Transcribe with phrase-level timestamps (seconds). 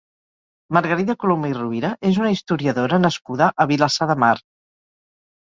[0.77, 4.33] Margarida Colomer i Rovira és una historiadora nascuda a Vilassar de Mar.